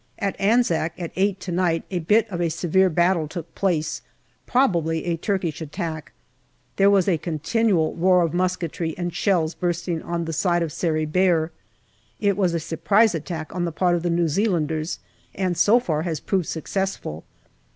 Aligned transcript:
At 0.17 0.35
Anzac, 0.41 0.93
at 0.97 1.11
eight 1.15 1.39
to 1.41 1.51
night, 1.51 1.83
a 1.91 1.99
bit 1.99 2.27
of 2.31 2.41
a 2.41 2.49
severe 2.49 2.89
battle 2.89 3.27
took 3.27 3.53
place, 3.53 4.01
probably 4.47 5.05
a 5.05 5.15
Turkish 5.15 5.61
attack. 5.61 6.11
There 6.77 6.89
was 6.89 7.07
a 7.07 7.19
continual 7.19 7.95
roar 7.95 8.23
of 8.23 8.33
musketry 8.33 8.95
and 8.97 9.13
shells 9.15 9.53
bursting 9.53 10.01
on 10.01 10.25
the 10.25 10.33
side 10.33 10.63
of 10.63 10.71
Sari 10.71 11.05
Bair. 11.05 11.51
It 12.19 12.35
was 12.35 12.55
a 12.55 12.59
surprise 12.59 13.13
attack 13.13 13.53
on 13.53 13.65
the 13.65 13.71
part 13.71 13.95
of 13.95 14.01
the 14.01 14.09
New 14.09 14.27
Zealanders, 14.27 14.97
and 15.35 15.55
so 15.55 15.79
far 15.79 16.01
has 16.01 16.19
proved 16.19 16.47
successful. 16.47 17.23